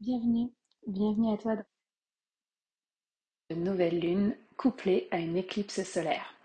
[0.00, 0.52] Bienvenue,
[0.86, 1.56] bienvenue à toi
[3.50, 6.36] une nouvelle lune couplée à une éclipse solaire.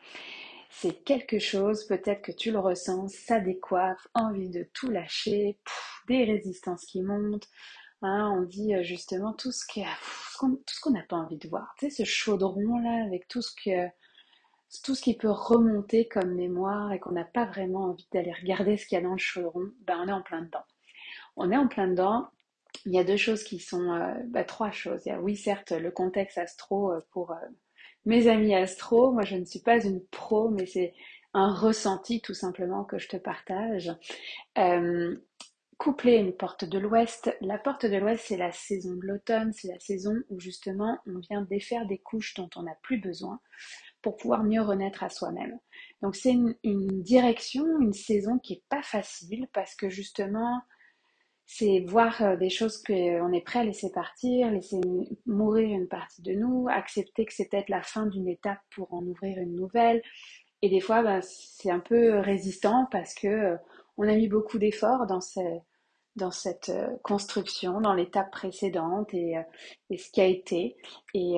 [0.71, 5.59] C'est quelque chose, peut-être que tu le ressens, ça décoiffe, envie de tout lâcher,
[6.07, 7.47] des résistances qui montent.
[8.01, 11.75] Hein, on dit euh, justement tout ce qu'on n'a pas envie de voir.
[11.77, 13.51] Tu sais, ce chaudron là avec tout ce
[14.83, 18.77] tout ce qui peut remonter comme mémoire et qu'on n'a pas vraiment envie d'aller regarder
[18.77, 20.65] ce qu'il y a dans le chaudron, ben on est en plein dedans.
[21.35, 22.31] On est en plein dedans
[22.85, 25.01] il y a deux choses qui sont, euh, bah, trois choses.
[25.05, 27.35] Il y a, oui, certes, le contexte astro euh, pour euh,
[28.05, 29.11] mes amis astro.
[29.11, 30.93] Moi, je ne suis pas une pro, mais c'est
[31.33, 33.91] un ressenti tout simplement que je te partage.
[35.77, 37.35] couplé à une porte de l'Ouest.
[37.41, 41.19] La porte de l'Ouest, c'est la saison de l'automne, c'est la saison où justement on
[41.19, 43.41] vient défaire des couches dont on n'a plus besoin
[44.01, 45.59] pour pouvoir mieux renaître à soi-même.
[46.01, 50.61] Donc c'est une, une, direction, une saison qui est pas facile parce que justement
[51.55, 54.81] c'est voir euh, des choses qu'on est prêt à laisser partir, laisser
[55.27, 59.03] mourir une partie de nous, accepter que c'est peut-être la fin d'une étape pour en
[59.03, 60.01] ouvrir une nouvelle.
[60.63, 63.57] Et des fois, ben, c'est un peu résistant parce que euh,
[63.97, 65.19] on a mis beaucoup d'efforts dans,
[66.15, 69.35] dans cette euh, construction, dans l'étape précédente et,
[69.89, 70.77] et, ce qui a été.
[71.13, 71.37] Et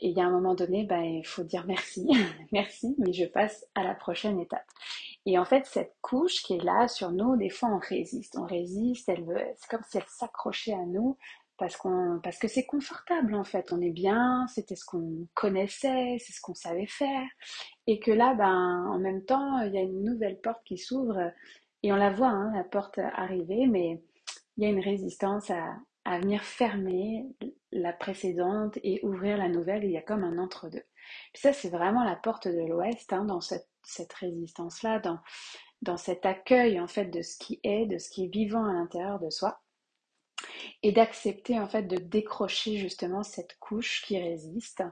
[0.00, 2.06] il y a un moment donné, ben, il faut dire merci,
[2.52, 4.66] merci, mais je passe à la prochaine étape.
[5.24, 8.44] Et en fait, cette couche qui est là sur nous, des fois on résiste, on
[8.44, 11.16] résiste, elle veut, c'est comme si elle s'accrochait à nous
[11.58, 16.16] parce qu'on, parce que c'est confortable en fait, on est bien, c'était ce qu'on connaissait,
[16.18, 17.28] c'est ce qu'on savait faire,
[17.86, 21.30] et que là, ben, en même temps, il y a une nouvelle porte qui s'ouvre
[21.84, 24.02] et on la voit, hein, la porte arriver, mais
[24.56, 25.78] il y a une résistance à,
[26.18, 27.24] venir fermer
[27.70, 29.84] la précédente et ouvrir la nouvelle.
[29.84, 30.82] Il y a comme un entre-deux.
[31.34, 35.20] ça, c'est vraiment la porte de l'Ouest hein, dans cette résistance-là, dans,
[35.82, 38.72] dans cet accueil en fait de ce qui est, de ce qui est vivant à
[38.72, 39.60] l'intérieur de soi,
[40.82, 44.82] et d'accepter en fait de décrocher justement cette couche qui résiste.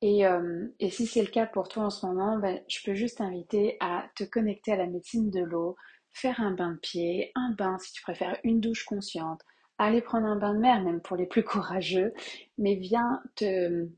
[0.00, 3.18] Et, euh, si c'est le cas pour toi en ce moment, ben, je peux juste
[3.18, 5.76] t'inviter à te connecter à la médecine de l'eau,
[6.12, 9.42] faire un bain de pied, un bain si tu préfères, une douche consciente,
[9.78, 12.12] aller prendre un bain de mer même pour les plus courageux,
[12.58, 13.88] mais viens te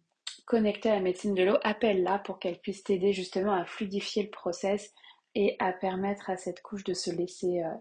[0.45, 4.31] connectée à la médecine de l'eau, appelle-la pour qu'elle puisse t'aider justement à fluidifier le
[4.31, 4.93] process
[5.35, 7.75] et à permettre à cette couche de se laisser, euh,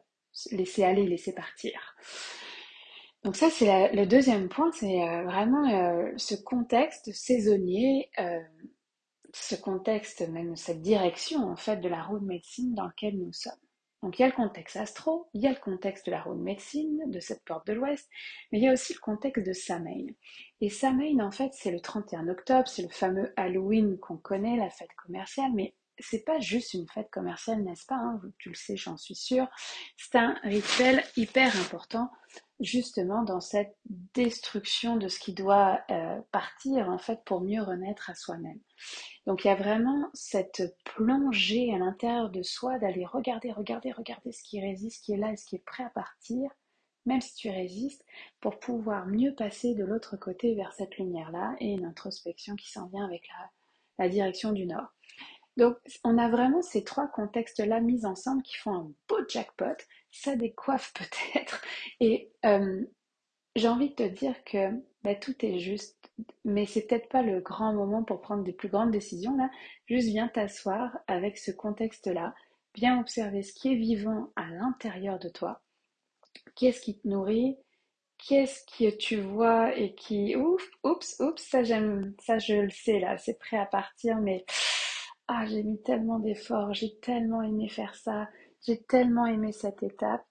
[0.52, 1.96] laisser aller, laisser partir.
[3.24, 8.10] Donc ça, c'est le deuxième point, c'est euh, vraiment euh, ce contexte saisonnier,
[9.34, 13.34] ce contexte, même cette direction en fait de la roue de médecine dans laquelle nous
[13.34, 13.54] sommes.
[14.02, 16.36] Donc il y a le contexte astro, il y a le contexte de la roue
[16.36, 18.10] de médecine, de cette porte de l'Ouest,
[18.52, 20.08] mais il y a aussi le contexte de Samhain.
[20.62, 24.70] Et Samhain, en fait, c'est le 31 octobre, c'est le fameux Halloween qu'on connaît, la
[24.70, 28.78] fête commerciale, mais c'est pas juste une fête commerciale, n'est-ce pas hein, Tu le sais,
[28.78, 29.48] j'en suis sûre.
[29.98, 32.10] C'est un rituel hyper important,
[32.60, 33.78] justement, dans cette
[34.14, 38.60] destruction de ce qui doit euh, partir, en fait, pour mieux renaître à soi-même.
[39.26, 44.32] Donc il y a vraiment cette plongée à l'intérieur de soi d'aller regarder, regarder, regarder
[44.32, 46.50] ce qui résiste, ce qui est là ce qui est prêt à partir,
[47.06, 48.06] même si tu résistes,
[48.40, 52.88] pour pouvoir mieux passer de l'autre côté vers cette lumière-là et une introspection qui s'en
[52.88, 53.28] vient avec
[53.98, 54.94] la, direction du nord.
[55.58, 59.76] Donc on a vraiment ces trois contextes-là mis ensemble qui font un beau jackpot,
[60.12, 60.94] ça décoiffe
[61.34, 61.62] peut-être,
[62.00, 62.84] et euh,
[63.56, 64.72] j'ai envie de te dire que
[65.04, 66.12] bah, tout est juste,
[66.46, 69.50] mais c'est peut-être pas le grand moment pour prendre des plus grandes décisions là.
[69.88, 72.34] Juste viens t'asseoir avec ce contexte-là,
[72.76, 75.62] viens observer ce qui est vivant à l'intérieur de toi.
[76.56, 77.58] Qu'est-ce qui te nourrit?
[78.18, 83.00] Qu'est-ce que tu vois et qui ouf, oups, oups, ça j'aime, ça je le sais
[83.00, 84.46] là, c'est prêt à partir, mais
[85.30, 88.30] ah j'ai mis tellement d'efforts, j'ai tellement aimé faire ça,
[88.66, 90.26] j'ai tellement aimé cette étape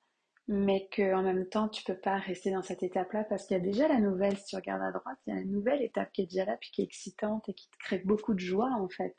[0.49, 3.63] mais qu'en même temps, tu peux pas rester dans cette étape-là parce qu'il y a
[3.63, 6.23] déjà la nouvelle, si tu regardes à droite, il y a une nouvelle étape qui
[6.23, 8.89] est déjà là, puis qui est excitante et qui te crée beaucoup de joie en
[8.89, 9.15] fait.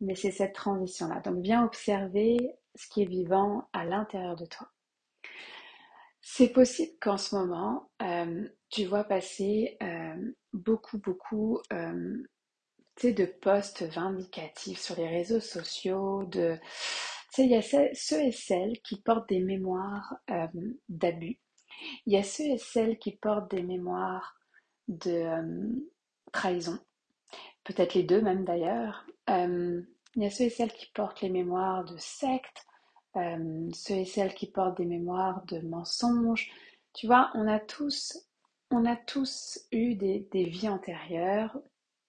[0.00, 1.20] Mais c'est cette transition-là.
[1.20, 2.36] Donc viens observer
[2.74, 4.68] ce qui est vivant à l'intérieur de toi.
[6.20, 12.18] C'est possible qu'en ce moment, euh, tu vois passer euh, beaucoup, beaucoup euh,
[13.06, 16.58] de posts vindicatifs sur les réseaux sociaux, de
[17.44, 20.46] il y a ceux et celles qui portent des mémoires euh,
[20.88, 21.38] d'abus.
[22.06, 24.36] Il y a ceux et celles qui portent des mémoires
[24.88, 25.68] de euh,
[26.32, 26.78] trahison.
[27.64, 29.06] Peut-être les deux même d'ailleurs.
[29.30, 29.82] Euh,
[30.16, 32.66] il y a ceux et celles qui portent les mémoires de sectes,
[33.14, 36.50] ceux et celles qui portent des mémoires de mensonges.
[36.94, 38.26] Tu vois, on a tous,
[38.70, 41.56] on a tous eu des, des vies antérieures,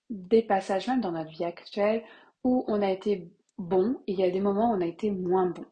[0.09, 2.03] des passages même dans notre vie actuelle
[2.43, 5.11] où on a été bon et il y a des moments où on a été
[5.11, 5.65] moins bon.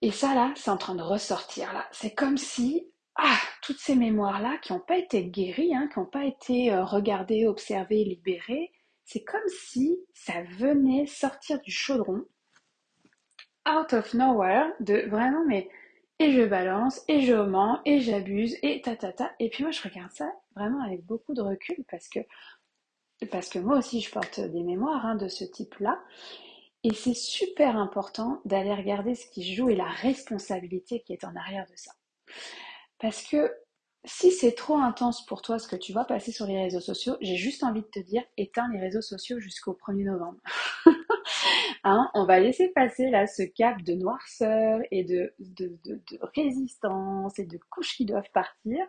[0.00, 1.86] Et ça là, c'est en train de ressortir là.
[1.92, 6.06] C'est comme si ah, toutes ces mémoires-là qui n'ont pas été guéries, hein, qui n'ont
[6.06, 8.70] pas été euh, regardées, observées, libérées,
[9.04, 12.24] c'est comme si ça venait sortir du chaudron,
[13.68, 15.68] out of nowhere, de vraiment, mais
[16.20, 19.32] et je balance, et je mens, et j'abuse, et ta ta ta.
[19.38, 22.20] Et puis moi, je regarde ça vraiment avec beaucoup de recul parce que,
[23.26, 26.00] parce que moi aussi, je porte des mémoires hein, de ce type-là.
[26.84, 31.34] Et c'est super important d'aller regarder ce qui joue et la responsabilité qui est en
[31.34, 31.92] arrière de ça.
[32.98, 33.52] Parce que
[34.04, 37.16] si c'est trop intense pour toi ce que tu vois passer sur les réseaux sociaux,
[37.20, 40.38] j'ai juste envie de te dire, éteins les réseaux sociaux jusqu'au 1er novembre.
[41.84, 45.34] hein, on va laisser passer là ce cap de noirceur et de
[46.36, 48.86] résistance et de couches qui doivent partir.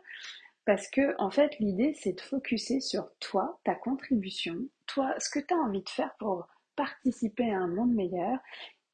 [0.70, 4.56] Parce que, en fait, l'idée, c'est de focuser sur toi, ta contribution,
[4.86, 8.38] toi, ce que tu as envie de faire pour participer à un monde meilleur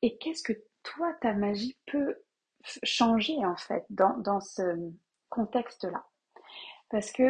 [0.02, 2.16] et qu'est-ce que toi, ta magie peut
[2.84, 4.62] changer, en fait, dans, dans ce,
[5.28, 6.06] contexte-là.
[6.90, 7.28] Parce que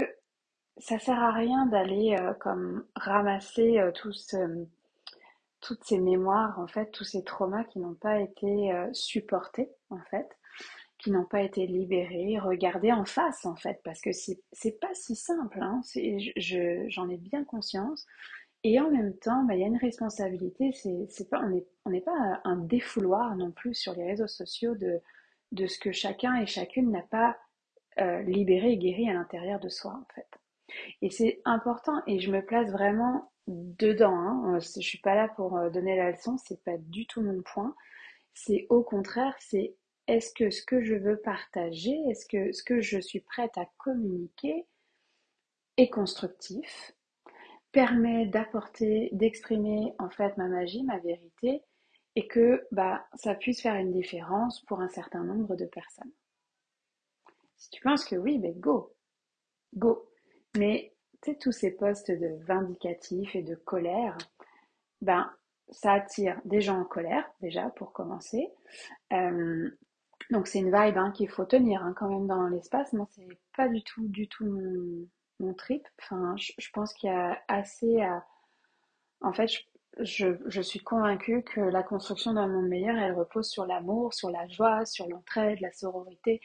[0.77, 7.03] ça sert à rien d'aller euh, comme ramasser euh, toutes ces mémoires, en fait, tous
[7.03, 10.29] ces traumas qui n'ont pas été euh, supportés, en fait,
[11.11, 15.59] n'ont pas été libérés, regardés en face, en fait, parce que c'est pas si simple,
[15.61, 15.81] hein,
[16.87, 18.05] j'en ai bien conscience.
[18.63, 21.41] Et en même temps, bah, il y a une responsabilité, c'est pas,
[21.85, 25.01] on n'est pas un défouloir non plus sur les réseaux sociaux de,
[25.51, 27.37] de ce que chacun et chacune n'a pas
[27.99, 30.27] euh, libéré et guéri à l'intérieur de soi en fait.
[31.01, 34.15] Et c'est important et je me place vraiment dedans.
[34.15, 34.55] Hein.
[34.55, 37.41] Euh, je suis pas là pour euh, donner la leçon, c'est pas du tout mon
[37.41, 37.75] point.
[38.33, 39.75] C'est au contraire, c'est
[40.07, 43.65] est-ce que ce que je veux partager, est-ce que ce que je suis prête à
[43.77, 44.65] communiquer
[45.77, 46.93] est constructif,
[47.71, 51.63] permet d'apporter, d'exprimer en fait ma magie, ma vérité,
[52.15, 56.11] et que bah ça puisse faire une différence pour un certain nombre de personnes?
[57.57, 58.93] Si tu penses que oui, ben go,
[59.73, 60.09] go.
[60.57, 64.17] Mais tu sais, tous ces postes de vindicatif et de colère,
[65.01, 65.33] ben
[65.71, 68.49] ça attire des gens en colère déjà pour commencer.
[69.13, 69.69] Euh,
[70.31, 72.93] donc c'est une vibe hein, qu'il faut tenir hein, quand même dans l'espace.
[72.93, 74.45] Moi c'est pas du tout, du tout
[75.39, 75.87] mon, trip.
[76.01, 78.25] Enfin, je, pense qu'il y a assez à.
[79.21, 79.49] En fait,
[79.99, 84.29] je, je, suis convaincue que la construction d'un monde meilleur, elle repose sur l'amour, sur
[84.29, 86.41] la joie, sur l'entraide, la sororité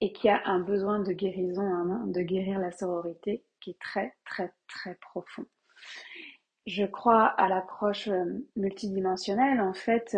[0.00, 4.14] et qui a un besoin de guérison, hein, de guérir la sororité qui est très
[4.24, 5.44] très très profond.
[6.66, 10.16] Je crois à l'approche euh, multidimensionnelle en fait.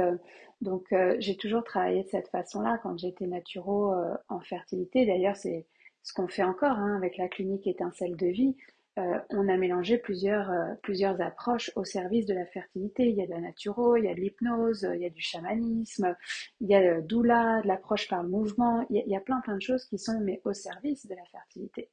[0.63, 3.95] Euh, donc euh, j'ai toujours travaillé de cette façon-là quand j'étais naturo
[4.29, 5.07] en fertilité.
[5.07, 5.67] D'ailleurs c'est
[6.03, 8.57] ce qu'on fait encore hein, avec la clinique étincelle de vie.
[8.99, 13.09] Euh, on a mélangé plusieurs, euh, plusieurs approches au service de la fertilité.
[13.09, 15.23] Il y a de la naturo, il y a de l'hypnose, il y a du
[15.23, 16.17] chamanisme,
[16.61, 18.85] il y a le doula, de l'approche par le mouvement.
[18.91, 21.89] Il y, a, plein plein de choses qui sont mais au service de la fertilité.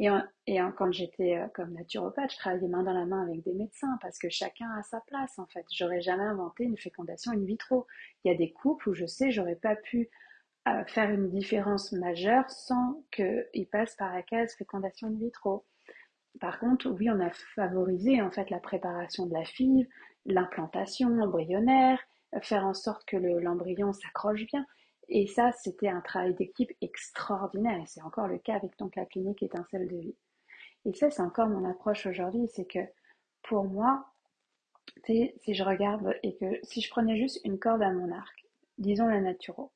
[0.00, 3.98] Et, quand j'étais euh, comme naturopathe, je travaillais main dans la main avec des médecins
[4.00, 5.66] parce que chacun a sa place en fait.
[5.70, 7.86] J'aurais jamais inventé une fécondation in vitro.
[8.24, 10.08] Il y a des couples où je sais j'aurais pas pu
[10.86, 15.66] faire une différence majeure sans qu'ils passent par la case fécondation in vitro.
[16.38, 19.86] Par contre, oui, on a favorisé en fait la préparation de la FIV,
[20.26, 21.98] l'implantation embryonnaire,
[22.42, 24.64] faire en sorte que l'embryon s'accroche bien.
[25.10, 27.82] Et ça, c'était un travail d'équipe extraordinaire.
[27.86, 30.16] C'est encore le cas avec donc la clinique étincelle de vie.
[30.84, 32.78] Et ça, c'est encore mon approche aujourd'hui, c'est que
[33.42, 34.06] pour moi,
[35.04, 38.46] si je regarde et que si je prenais juste une corde à mon arc,
[38.78, 39.72] disons la naturo,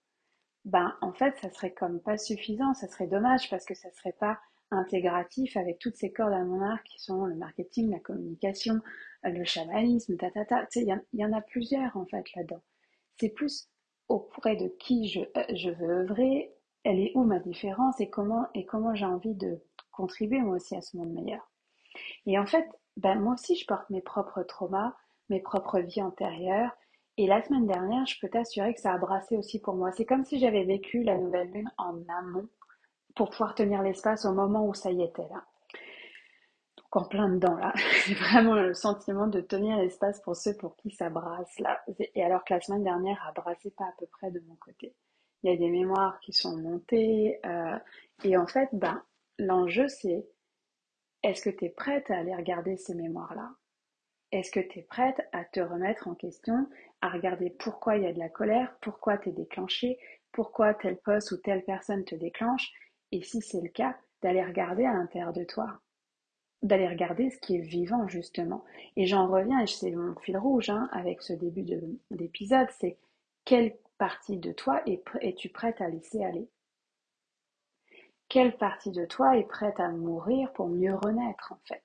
[0.64, 4.16] ben en fait, ça serait comme pas suffisant, ça serait dommage parce que ça serait
[4.18, 4.38] pas
[4.70, 8.80] intégratif avec toutes ces cordes à mon arc qui sont le marketing, la communication,
[9.22, 10.66] le chamanisme, ta ta ta.
[10.76, 12.62] Il y, en a plusieurs en fait là-dedans.
[13.18, 13.68] C'est plus
[14.08, 18.46] auprès de qui je, euh, je veux œuvrer, elle est où ma différence et comment,
[18.54, 19.60] et comment j'ai envie de
[19.92, 21.50] contribuer moi aussi à ce monde meilleur.
[22.26, 24.94] Et en fait, ben, moi aussi je porte mes propres traumas,
[25.30, 26.70] mes propres vies antérieures.
[27.16, 29.92] Et la semaine dernière, je peux t'assurer que ça a brassé aussi pour moi.
[29.92, 32.48] C'est comme si j'avais vécu la nouvelle lune en amont
[33.14, 35.44] pour pouvoir tenir l'espace au moment où ça y était là.
[36.94, 37.72] Donc en plein dedans là,
[38.06, 41.82] j'ai vraiment le sentiment de tenir l'espace pour ceux pour qui ça brasse là.
[41.98, 44.94] Et alors que la semaine dernière a brassé pas à peu près de mon côté.
[45.42, 47.78] Il y a des mémoires qui sont montées euh,
[48.22, 49.02] et en fait, ben
[49.38, 50.26] l'enjeu c'est
[51.22, 53.50] est-ce que tu es prête à aller regarder ces mémoires là
[54.30, 56.68] Est-ce que tu es prête à te remettre en question,
[57.00, 59.98] à regarder pourquoi il y a de la colère, pourquoi tu es déclenché,
[60.32, 62.70] pourquoi tel poste ou telle personne te déclenche?
[63.10, 65.80] Et si c'est le cas, d'aller regarder à l'intérieur de toi,
[66.64, 68.64] d'aller regarder ce qui est vivant justement.
[68.96, 71.64] Et j'en reviens, et c'est mon fil rouge hein, avec ce début
[72.10, 72.98] d'épisode, c'est
[73.44, 76.48] quelle partie de toi es-tu prête à laisser aller?
[78.28, 81.84] Quelle partie de toi est prête à mourir pour mieux renaître en fait?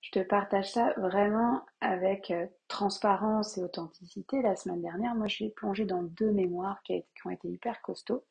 [0.00, 4.42] Je te partage ça vraiment avec euh, transparence et authenticité.
[4.42, 8.24] La semaine dernière, moi, j'ai plongé dans deux mémoires qui, ont été hyper costauds.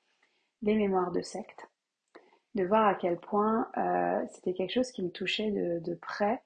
[0.62, 1.69] Des mémoires de secte.
[2.56, 6.42] De voir à quel point euh, c'était quelque chose qui me touchait de, près.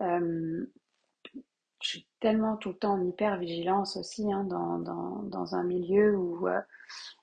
[0.00, 0.66] Euh,
[1.80, 4.78] je suis tellement tout le temps en hyper vigilance aussi hein, dans,
[5.22, 6.46] dans, un milieu où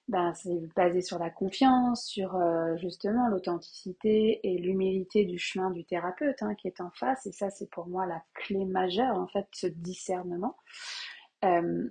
[0.07, 5.83] ben, c'est basé sur la confiance, sur euh, justement l'authenticité et l'humilité du chemin du
[5.83, 7.25] thérapeute hein, qui est en face.
[7.25, 10.55] Et ça, c'est pour moi la clé majeure, en fait, ce discernement.
[11.43, 11.89] Euh,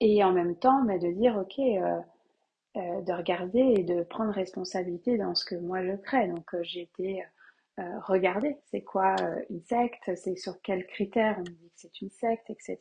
[0.00, 2.00] et en même temps, mais de dire, ok, euh,
[2.74, 6.28] de regarder et de prendre responsabilité dans ce que moi je crée.
[6.28, 7.22] Donc, j'ai été
[7.78, 9.16] regarder, c'est quoi
[9.50, 12.78] une secte, c'est sur quels critères on dit que c'est une secte, etc.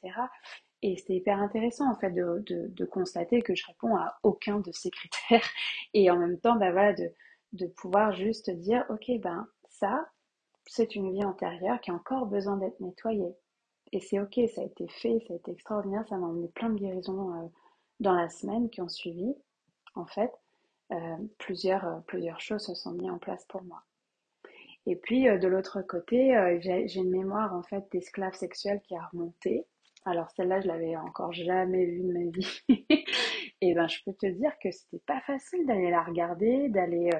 [0.82, 4.72] Et c'était hyper intéressant en fait de, de, constater que je réponds à aucun de
[4.72, 5.48] ces critères
[5.94, 7.12] et en même temps bah, voilà, de,
[7.54, 10.08] de pouvoir juste dire ok ben ça
[10.66, 13.36] c'est une vie antérieure qui a encore besoin d'être nettoyée
[13.92, 16.70] et c'est ok ça a été fait ça a été extraordinaire ça m'a emmené plein
[16.70, 17.48] de guérisons euh,
[18.00, 19.36] dans la semaine qui ont suivi
[19.96, 20.32] en fait
[20.92, 23.82] euh, plusieurs euh, plusieurs choses se sont mises en place pour moi.
[24.86, 29.66] Et puis de l'autre côté j'ai une mémoire en fait d'esclave sexuelle qui a remonté.
[30.06, 32.64] Alors celle-là, je l'avais encore jamais vue de ma vie.
[33.62, 37.20] et ben, je peux te dire que c'était pas facile d'aller la regarder, d'aller euh,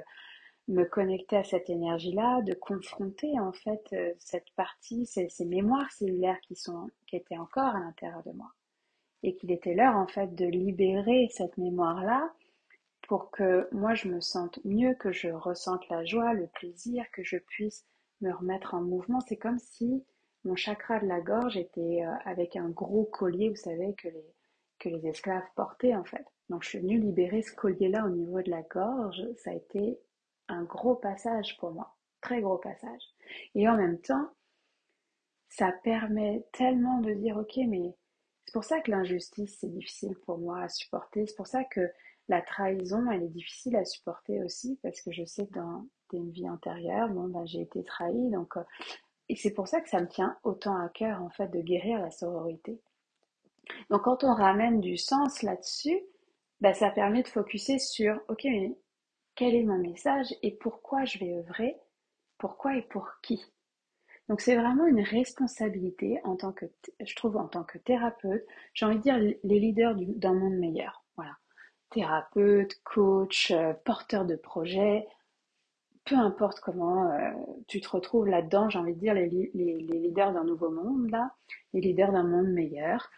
[0.68, 6.40] me connecter à cette énergie-là, de confronter en fait euh, cette partie, ces, mémoires cellulaires
[6.42, 8.52] qui sont, qui étaient encore à l'intérieur de moi,
[9.22, 12.34] et qu'il était l'heure en fait de libérer cette mémoire-là
[13.12, 17.26] pour que moi je me sente mieux, que je ressente la joie, le plaisir, que
[17.26, 17.86] je puisse
[18.22, 19.20] me remettre en mouvement.
[19.20, 20.06] C'est comme si
[20.46, 24.34] mon chakra de la gorge était euh, avec un gros collier, vous savez, que les,
[24.80, 26.26] que les esclaves portaient en fait.
[26.48, 29.22] Donc je suis venue libérer ce collier-là au niveau de la gorge.
[29.36, 30.00] Ça a été
[30.48, 33.04] un gros passage pour moi, très gros passage.
[33.56, 34.30] Et en même temps,
[35.50, 37.94] ça permet tellement de dire, ok, mais
[38.46, 41.28] c'est pour ça que l'injustice, c'est difficile pour moi à supporter.
[41.28, 41.92] C'est pour ça que
[42.32, 46.32] la trahison, elle est difficile à supporter aussi, parce que je sais que dans une
[46.32, 48.64] vie antérieure, bon, ben, j'ai été trahie, donc euh,
[49.32, 52.00] et c'est pour ça que ça me tient autant à cœur, en fait, de guérir
[52.02, 52.82] la sororité.
[53.90, 55.98] Donc, quand on ramène du sens là-dessus,
[56.60, 58.46] bah, ça permet de focuser sur, ok,
[59.36, 61.78] quel est mon message et pourquoi je vais œuvrer,
[62.38, 63.42] pourquoi et pour qui?
[64.28, 66.66] Donc, c'est vraiment une responsabilité en tant que,
[67.00, 71.01] je trouve, en tant que thérapeute, j'ai envie de dire les leaders d'un monde meilleur.
[71.92, 75.08] Thérapeute, coach, euh, porteur de projet,
[76.06, 77.32] peu importe comment euh,
[77.68, 81.32] tu te retrouves là-dedans, j'ai envie de dire les, leaders d'un nouveau monde, là,
[81.74, 83.10] les leaders d'un monde meilleur,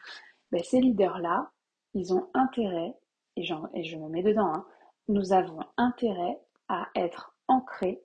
[0.52, 1.52] ben, ces leaders-là,
[1.94, 2.94] ils ont intérêt,
[3.36, 4.66] et, et, je me mets dedans, hein,
[5.08, 8.02] nous avons intérêt à être ancrés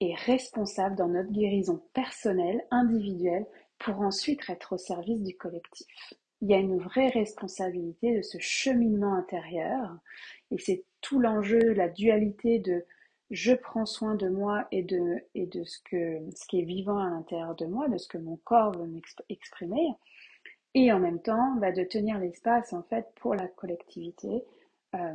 [0.00, 3.46] et responsables dans notre guérison personnelle, individuelle,
[3.78, 6.14] pour ensuite être au service du collectif.
[6.40, 9.96] Il y a une vraie responsabilité de ce cheminement intérieur,
[10.50, 12.84] et c'est tout l'enjeu, la dualité de
[13.30, 16.98] je prends soin de moi et de, et de ce, que, ce qui est vivant
[16.98, 19.88] à l'intérieur de moi, de ce que mon corps veut m'exprimer,
[20.74, 24.44] et en même temps bah, de tenir l'espace en fait pour la collectivité,
[24.94, 25.14] euh,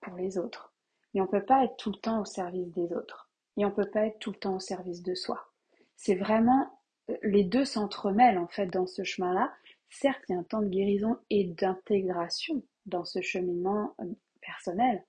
[0.00, 0.72] pour les autres.
[1.14, 3.68] Mais on ne peut pas être tout le temps au service des autres, et on
[3.68, 5.52] ne peut pas être tout le temps au service de soi.
[5.96, 6.80] C'est vraiment,
[7.22, 9.52] les deux s'entremêlent en fait dans ce chemin-là.
[9.92, 14.06] Certes, il y a un temps de guérison et d'intégration dans ce cheminement euh,
[14.40, 15.04] personnel.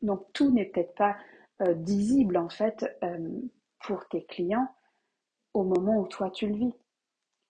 [0.00, 1.18] Donc tout n'est peut-être pas
[1.60, 3.40] euh, visible en fait euh,
[3.80, 4.66] pour tes clients
[5.52, 6.72] au moment où toi tu le vis.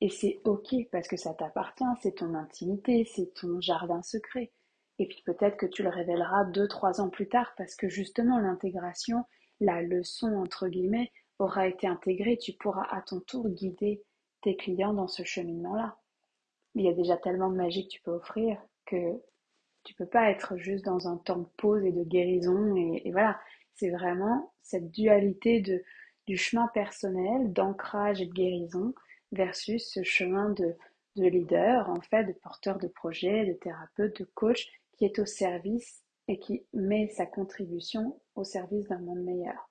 [0.00, 4.50] Et c'est ok parce que ça t'appartient, c'est ton intimité, c'est ton jardin secret.
[4.98, 8.40] Et puis peut-être que tu le révéleras deux, trois ans plus tard parce que justement
[8.40, 9.24] l'intégration,
[9.60, 12.38] la leçon entre guillemets, aura été intégrée.
[12.38, 14.02] Tu pourras à ton tour guider
[14.42, 15.96] tes clients dans ce cheminement-là.
[16.74, 19.20] Il y a déjà tellement de magie que tu peux offrir que
[19.84, 23.38] tu peux pas être juste dans un temps de pause et de guérison et voilà.
[23.74, 25.60] C'est vraiment cette dualité
[26.26, 28.94] du chemin personnel, d'ancrage et de guérison
[29.32, 30.76] versus ce chemin de,
[31.16, 35.26] de leader, en fait, de porteur de projet, de thérapeute, de coach, qui est au
[35.26, 39.68] service et qui met sa contribution au service d'un monde meilleur.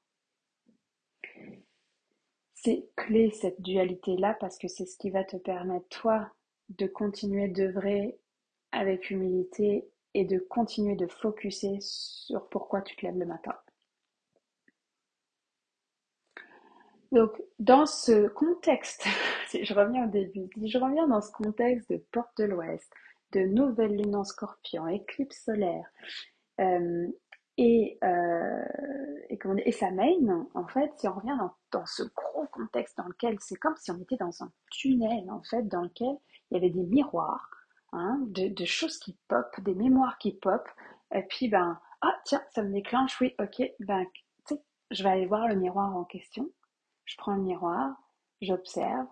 [2.53, 6.31] C'est clé cette dualité-là parce que c'est ce qui va te permettre, toi,
[6.69, 8.17] de continuer d'œuvrer
[8.71, 13.55] avec humilité et de continuer de focuser sur pourquoi tu te lèves le matin.
[17.11, 19.05] Donc, dans ce contexte,
[19.53, 22.91] je reviens au début, je reviens dans ce contexte de porte de l'Ouest,
[23.33, 25.85] de nouvelle lune en scorpion, éclipse solaire,
[26.59, 27.07] euh,
[27.57, 28.65] Et, euh,
[29.29, 33.37] et, sa main, en fait, si on revient dans, dans ce gros contexte dans lequel
[33.39, 36.17] c'est comme si on était dans un tunnel, en fait, dans lequel
[36.49, 37.49] il y avait des miroirs,
[37.91, 40.67] hein, de, de, choses qui pop, des mémoires qui pop,
[41.13, 44.03] et puis, ben, ah, tiens, ça me déclenche, oui, ok, ben,
[44.47, 46.49] tu sais, je vais aller voir le miroir en question,
[47.05, 47.95] je prends le miroir,
[48.41, 49.07] j'observe,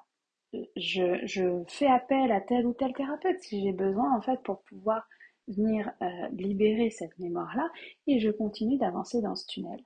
[0.75, 4.63] je, je, fais appel à tel ou tel thérapeute si j'ai besoin, en fait, pour
[4.63, 5.07] pouvoir
[5.48, 7.69] venir euh, libérer cette mémoire-là
[8.07, 9.81] et je continue d'avancer dans ce tunnel.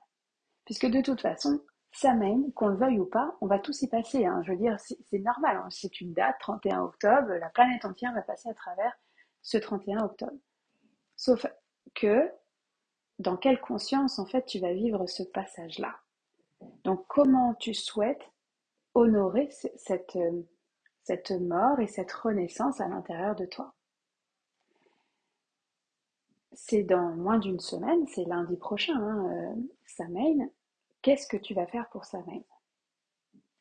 [0.64, 1.60] Puisque de toute façon,
[1.92, 4.26] ça mène, qu'on le veuille ou pas, on va tous y passer.
[4.26, 4.42] Hein.
[4.44, 5.56] Je veux dire, c'est normal.
[5.56, 5.68] Hein.
[5.70, 8.92] C'est une date, 31 octobre, la planète entière va passer à travers
[9.42, 10.36] ce 31 octobre.
[11.16, 11.46] Sauf
[11.94, 12.30] que,
[13.18, 15.96] dans quelle conscience, en fait, tu vas vivre ce passage-là?
[16.84, 18.30] Donc, comment tu souhaites
[18.94, 20.42] honorer cette, euh,
[21.04, 23.75] cette mort et cette renaissance à l'intérieur de toi?
[26.56, 29.62] C'est dans moins d'une semaine, c'est lundi prochain, hein, euh.
[31.02, 32.42] Qu'est-ce que tu vas faire pour Samhain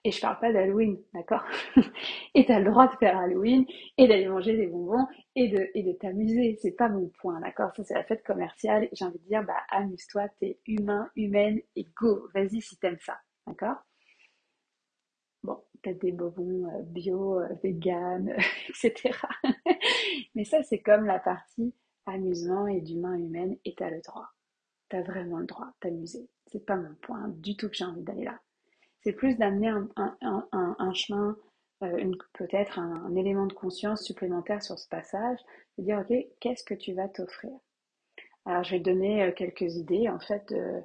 [0.03, 1.43] Et je parle pas d'Halloween, d'accord?
[2.35, 3.65] Et tu as le droit de faire Halloween
[3.97, 6.57] et d'aller manger des bonbons et de, et de t'amuser.
[6.61, 7.71] C'est pas mon point, d'accord?
[7.75, 8.89] Ça, c'est la fête commerciale.
[8.93, 12.27] J'ai envie de dire, bah, amuse-toi, t'es humain, humaine et go.
[12.35, 13.77] Vas-y si t'aimes ça, d'accord?
[15.43, 18.35] Bon, peut-être des bonbons euh, bio, euh, vegan,
[18.69, 19.17] etc.
[20.35, 21.73] Mais ça, c'est comme la partie
[22.05, 24.29] amusement et d'humain humaine et t'as le droit.
[24.89, 26.29] T'as vraiment le droit t'amuser.
[26.47, 28.39] C'est pas mon point du tout que j'ai envie d'aller là.
[29.01, 31.37] C'est plus d'amener un, chemin,
[31.83, 35.39] euh, peut-être un, élément de conscience supplémentaire sur ce passage,
[35.77, 37.51] de dire ok, qu'est-ce que tu vas t'offrir?
[38.45, 40.81] Alors je vais donner euh, quelques idées en fait de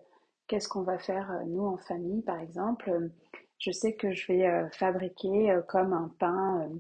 [0.48, 3.10] qu'est-ce qu'on va faire euh, nous en famille par exemple.
[3.58, 6.70] Je sais que je vais fabriquer comme un pain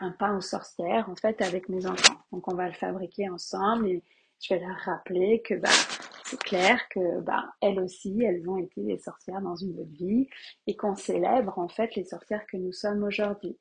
[0.00, 2.18] un pain aux sorcières en fait avec mes enfants.
[2.32, 4.02] Donc on va le fabriquer ensemble et
[4.40, 5.68] je vais leur rappeler que bah,
[6.24, 10.28] c'est clair que bah, elles aussi, elles ont été des sorcières dans une autre vie
[10.66, 13.58] et qu'on célèbre en fait les sorcières que nous sommes aujourd'hui.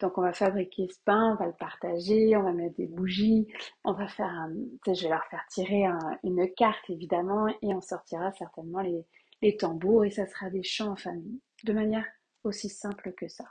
[0.00, 3.48] Donc on va fabriquer ce pain, on va le partager, on va mettre des bougies,
[3.84, 4.52] on va faire un,
[4.86, 5.86] je vais leur faire tirer
[6.22, 9.04] une carte évidemment et on sortira certainement les,
[9.42, 12.06] les tambours et ça sera des chants en famille, de manière
[12.44, 13.44] aussi simple que ça.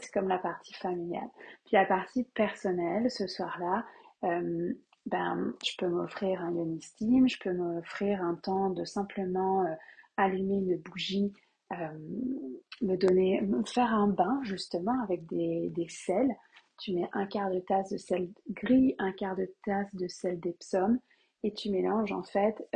[0.00, 1.28] C'est comme la partie familiale.
[1.64, 3.84] Puis la partie personnelle, ce soir-là,
[4.24, 4.72] euh,
[5.06, 6.80] ben, je peux m'offrir un yoni
[7.28, 9.74] je peux m'offrir un temps de simplement euh,
[10.16, 11.32] allumer une bougie,
[11.72, 11.76] euh,
[12.80, 16.34] me donner, me faire un bain justement avec des, des sels.
[16.80, 20.40] Tu mets un quart de tasse de sel gris, un quart de tasse de sel
[20.40, 20.98] d'Epsom
[21.42, 22.66] et tu mélanges en fait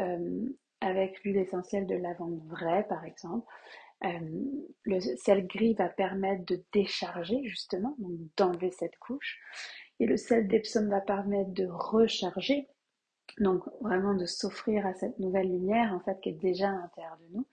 [0.81, 3.45] avec l'huile essentielle de lavande vraie par exemple
[4.05, 4.09] euh,
[4.85, 9.39] le sel gris va permettre de décharger justement, donc d'enlever cette couche.
[10.01, 12.69] Et le sel d'Epsom va permettre de recharger,
[13.39, 17.19] donc vraiment de s'offrir à cette nouvelle lumière en fait qui est déjà à l'intérieur
[17.19, 17.47] de nous.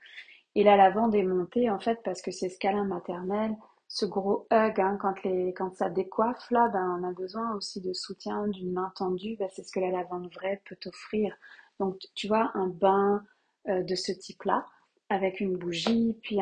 [0.54, 3.56] Et la lavande est montée en fait parce que c'est ce câlin maternel,
[3.88, 7.82] ce gros hug hein, quand, les, quand ça décoiffe là, ben, on a besoin aussi
[7.82, 9.36] de soutien, d'une main tendue.
[9.38, 11.36] Ben, c'est ce que la lavande vraie peut offrir.
[11.80, 13.24] Donc tu vois un bain
[13.68, 14.66] euh, de ce type-là
[15.10, 16.40] avec une bougie, puis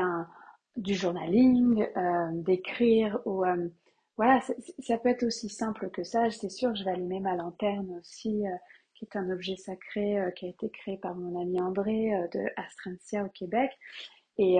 [0.75, 3.69] du journaling, euh, d'écrire ou euh,
[4.17, 4.41] voilà,
[4.79, 6.29] ça peut être aussi simple que ça.
[6.29, 8.55] C'est sûr je vais allumer ma lanterne aussi, euh,
[8.95, 13.25] qui est un objet sacré qui a été créé par mon ami André de Astrencia
[13.25, 13.71] au Québec.
[14.37, 14.59] Et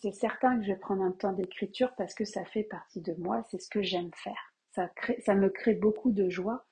[0.00, 3.14] c'est certain que je vais prendre un temps d'écriture parce que ça fait partie de
[3.18, 4.54] moi, c'est ce que j'aime faire.
[4.70, 6.64] Ça, crée, ça me crée beaucoup de joie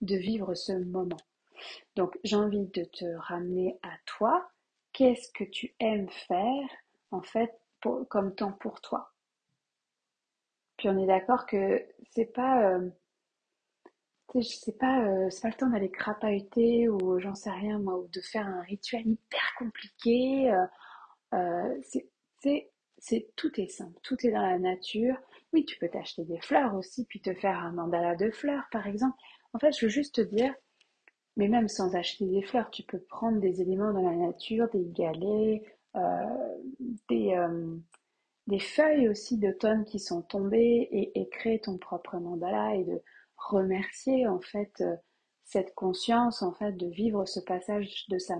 [0.00, 1.18] de vivre ce moment.
[1.94, 4.50] Donc j'ai envie de te ramener à toi,
[4.92, 6.68] qu'est-ce que tu aimes faire
[7.10, 7.50] en fait
[8.08, 9.12] comme temps pour toi?
[10.76, 12.90] Puis on est d'accord que c'est pas euh,
[14.78, 18.20] pas euh, c'est pas le temps d'aller crapahuter ou j'en sais rien moi ou de
[18.20, 20.52] faire un rituel hyper compliqué.
[21.32, 22.08] Euh, c'est
[23.00, 25.16] c'est tout est simple, tout est dans la nature.
[25.52, 28.86] Oui, tu peux t'acheter des fleurs aussi, puis te faire un mandala de fleurs, par
[28.86, 29.16] exemple.
[29.52, 30.54] En fait, je veux juste te dire,
[31.36, 34.84] mais même sans acheter des fleurs, tu peux prendre des éléments dans la nature, des
[34.84, 35.62] galets,
[35.96, 36.58] euh,
[37.08, 37.76] des, euh,
[38.46, 43.02] des feuilles aussi d'automne qui sont tombées et, créer ton propre mandala et de
[43.36, 44.96] remercier en fait euh,
[45.44, 48.36] cette conscience en fait de vivre ce passage de sa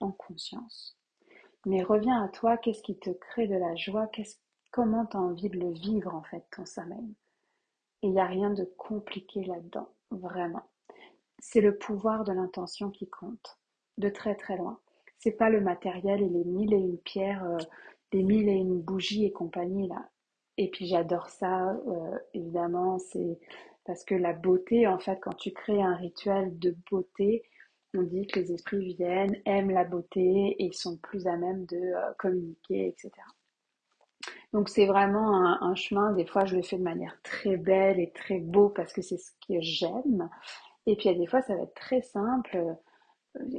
[0.00, 0.98] en conscience.
[1.64, 4.08] Mais reviens à toi, qu'est-ce qui te crée de la joie,
[4.70, 7.14] comment tu as envie de le vivre en fait ton samaine.
[8.02, 10.62] Et il n'y a rien de compliqué là-dedans, vraiment
[11.38, 13.58] c'est le pouvoir de l'intention qui compte,
[13.98, 14.78] de très très loin.
[15.18, 17.58] C'est pas le matériel et les mille et une pierres, euh,
[18.12, 20.08] des mille et une bougies et compagnie là.
[20.58, 23.38] Et puis j'adore ça, euh, évidemment, c'est
[23.84, 27.42] parce que la beauté, en fait, quand tu crées un rituel de beauté,
[27.94, 31.76] on dit que les esprits viennent, aiment la beauté et sont plus à même de
[31.76, 33.10] euh, communiquer, etc.
[34.52, 38.10] Donc c'est vraiment un, chemin, des fois je le fais de manière très belle et
[38.10, 40.28] très beau parce que c'est ce que j'aime.
[40.86, 42.74] Et puis il y a des fois ça va être très simple, euh,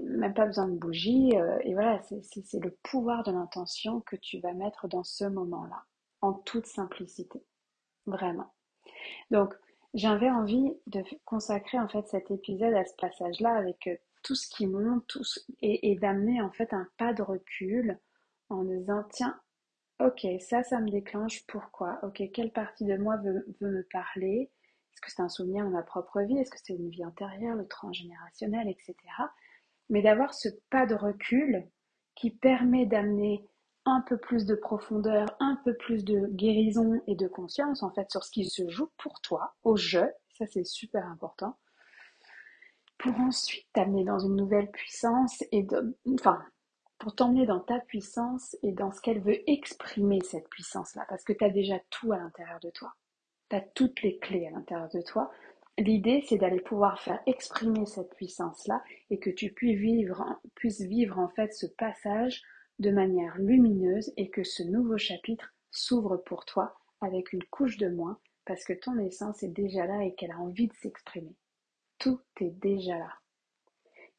[0.04, 1.38] même pas besoin de bougie.
[1.38, 5.84] Euh, et voilà, c'est le pouvoir de l'intention que tu vas mettre dans ce moment-là,
[6.22, 7.44] en toute simplicité.
[8.06, 8.54] Vraiment.
[9.32, 9.54] Donc
[9.94, 14.48] j'avais envie de consacrer en fait cet épisode à ce passage-là avec euh, tout ce
[14.50, 15.18] qui monte
[15.62, 18.00] et, et d'amener en fait un pas de recul
[18.50, 19.40] en disant tiens
[20.00, 21.46] Ok, ça, ça me déclenche.
[21.48, 22.00] Pourquoi?
[22.04, 24.52] Ok, quelle partie de moi veut, me parler?
[24.98, 26.40] Est-ce que c'est un souvenir de ma propre vie?
[26.40, 28.96] Est-ce que c'est une vie antérieure, le transgénérationnel, etc.
[29.92, 31.70] Mais d'avoir ce pas de recul
[32.16, 33.46] qui permet d'amener
[33.86, 38.10] un peu plus de profondeur, un peu plus de guérison et de conscience en fait
[38.10, 41.60] sur ce qui se joue pour toi, au jeu, ça c'est super important,
[42.98, 45.68] pour ensuite t'amener dans une nouvelle puissance et
[46.12, 46.44] enfin,
[46.98, 51.34] pour t'emmener dans ta puissance et dans ce qu'elle veut exprimer, cette puissance-là, parce que
[51.34, 52.96] tu as déjà tout à l'intérieur de toi.
[53.50, 55.32] Tu as toutes les clés à l'intérieur de toi.
[55.78, 61.54] L'idée, c'est d'aller pouvoir faire exprimer cette puissance-là et que tu puisses vivre, en fait
[61.54, 62.42] ce passage
[62.80, 67.90] de manière lumineuse et que ce nouveau chapitre s'ouvre pour toi avec une couche de
[67.90, 71.36] moins parce que ton essence est déjà là et qu'elle a envie de s'exprimer.
[72.00, 73.14] Tout est déjà là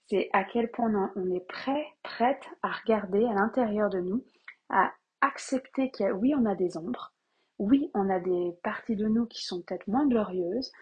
[0.08, 4.24] c'est à quel point on est prêt, prête à regarder à l'intérieur de nous,
[4.70, 7.12] à accepter que oui, on a des ombres,
[7.58, 10.72] oui, on a des parties de nous qui sont peut-être moins glorieuses,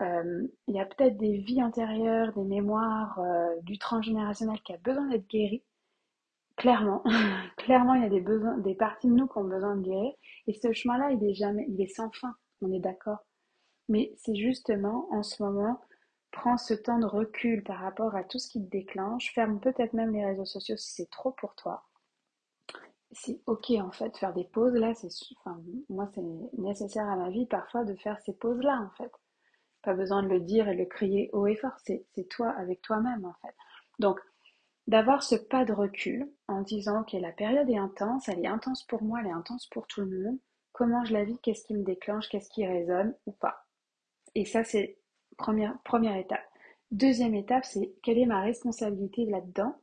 [0.00, 4.78] euh, il y a peut-être des vies intérieures, des mémoires, euh, du transgénérationnel qui a
[4.78, 5.62] besoin d'être guéri.
[6.56, 7.02] Clairement,
[7.56, 10.12] clairement, il y a des parties de nous qui ont besoin de guérir.
[10.46, 12.34] Et ce chemin-là, il est jamais, il est sans fin.
[12.62, 13.18] On est d'accord.
[13.88, 15.80] Mais c'est justement en ce moment
[16.30, 19.32] Prends ce temps de recul par rapport à tout ce qui te déclenche.
[19.34, 21.87] Ferme peut-être même les réseaux sociaux si c'est trop pour toi.
[23.12, 26.22] C'est ok en fait, faire des pauses là, c'est, enfin, moi c'est
[26.58, 29.10] nécessaire à ma vie parfois de faire ces pauses là en fait.
[29.82, 33.24] Pas besoin de le dire et le crier haut et fort, c'est, toi avec toi-même
[33.24, 33.54] en fait.
[33.98, 34.20] Donc,
[34.86, 38.84] d'avoir ce pas de recul en disant ok la période est intense, elle est intense
[38.84, 40.38] pour moi, elle est intense pour tout le monde.
[40.72, 43.66] Comment je la vis, qu'est-ce qui me déclenche, qu'est-ce qui résonne ou pas.
[44.34, 44.98] Et ça c'est
[45.38, 46.44] Première, première étape.
[46.90, 49.76] Deuxième étape, c'est quelle est ma responsabilité là-dedans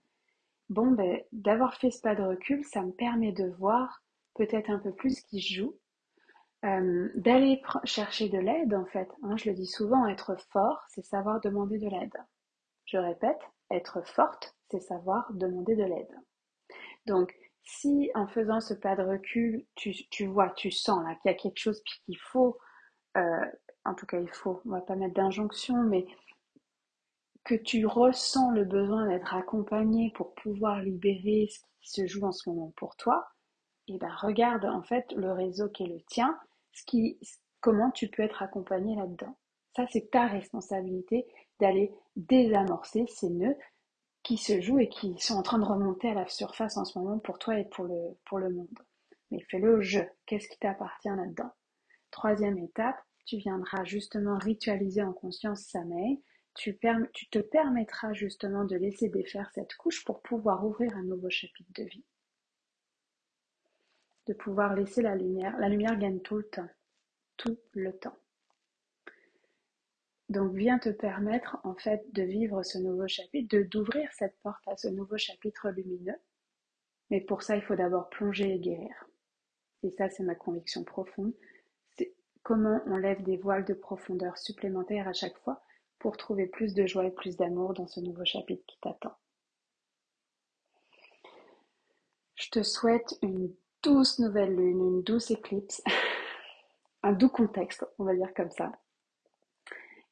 [0.69, 4.01] Bon, ben, d'avoir fait ce pas de recul, ça me permet de voir
[4.35, 5.77] peut-être un peu plus ce qui se joue,
[6.65, 9.09] euh, d'aller chercher de l'aide en fait.
[9.23, 12.17] Hein, je le dis souvent, être fort, c'est savoir demander de l'aide.
[12.85, 16.15] Je répète, être forte, c'est savoir demander de l'aide.
[17.05, 21.33] Donc, si en faisant ce pas de recul, tu, vois, tu sens là qu'il y
[21.33, 22.57] a quelque chose qu'il faut
[23.17, 23.45] euh,
[23.85, 26.05] en tout cas il faut, on va pas mettre d'injonction, mais
[27.45, 32.31] que tu ressens le besoin d'être accompagné pour pouvoir libérer ce qui se joue en
[32.31, 33.27] ce moment pour toi,
[33.87, 36.37] et eh ben regarde en fait le réseau qui est le tien,
[37.61, 39.37] comment tu peux être accompagné là-dedans.
[39.75, 41.27] Ça c'est ta responsabilité
[41.59, 43.57] d'aller désamorcer ces nœuds
[44.23, 46.97] qui se jouent et qui sont en train de remonter à la surface en ce
[46.97, 48.79] moment pour toi et pour le, pour le monde.
[49.29, 50.07] Mais fais-le au jeu.
[50.25, 51.51] Qu'est-ce qui t'appartient là-dedans?
[52.09, 55.83] Troisième étape, tu viendras justement ritualiser en conscience sa
[56.55, 61.69] tu, te permettras justement de laisser défaire cette couche pour pouvoir ouvrir un nouveau chapitre
[61.73, 62.05] de vie.
[64.27, 65.57] De pouvoir laisser la lumière.
[65.59, 66.69] La lumière gagne tout le temps.
[67.37, 68.17] Tout le temps.
[70.29, 74.75] Donc viens te permettre en fait de vivre ce nouveau chapitre, d'ouvrir cette porte à
[74.75, 76.17] ce nouveau chapitre lumineux.
[77.11, 79.05] Mais pour ça, il faut d'abord plonger et guérir.
[79.83, 81.33] Et ça, c'est ma conviction profonde
[82.45, 85.63] comment on lève des voiles de profondeur supplémentaires à chaque fois
[86.05, 89.15] pour trouver plus de joie et plus d'amour dans ce nouveau chapitre qui t'attend.
[92.35, 95.81] Je te souhaite une douce nouvelle lune, une douce éclipse,
[97.01, 98.71] un doux contexte, on va dire comme ça.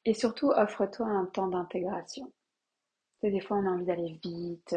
[0.04, 2.32] Et surtout, offre-toi un temps d'intégration.
[3.22, 4.74] Des fois, on a envie d'aller vite,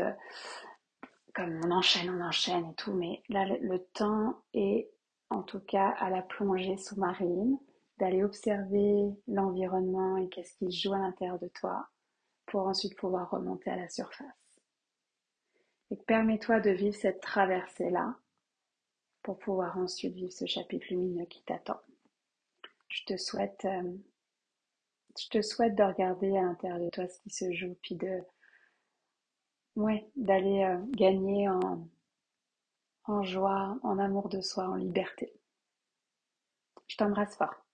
[1.33, 4.91] comme on enchaîne, on enchaîne et tout, mais là, le temps est
[5.31, 7.57] en tout cas à la plongée sous-marine,
[7.97, 11.89] d'aller observer l'environnement et qu'est-ce qui joue à l'intérieur de toi
[12.45, 14.27] pour ensuite pouvoir remonter à la surface.
[15.91, 18.15] Et permets-toi de vivre cette traversée-là
[19.23, 21.79] pour pouvoir ensuite vivre ce chapitre lumineux qui t'attend.
[22.87, 23.93] Je te souhaite, euh,
[25.19, 28.21] je te souhaite de regarder à l'intérieur de toi ce qui se joue, puis de,
[29.75, 35.33] ouais, d'aller euh, gagner en joie, en amour de soi, en liberté.
[36.87, 37.66] Je t'embrasse fort.